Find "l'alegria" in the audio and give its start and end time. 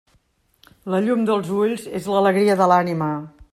2.15-2.59